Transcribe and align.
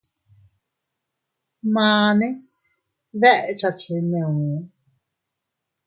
Mane 1.73 2.27
dekcha 3.21 3.69
cheneo. 3.79 4.29